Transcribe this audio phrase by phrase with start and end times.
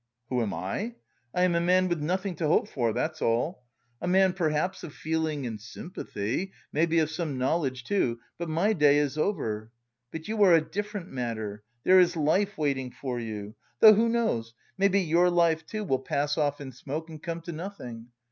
[0.29, 0.95] "Who am I?
[1.31, 3.63] I am a man with nothing to hope for, that's all.
[4.01, 8.97] A man perhaps of feeling and sympathy, maybe of some knowledge too, but my day
[8.97, 9.69] is over.
[10.11, 13.53] But you are a different matter, there is life waiting for you.
[13.79, 14.55] Though, who knows?
[14.75, 18.07] maybe your life, too, will pass off in smoke and come to nothing.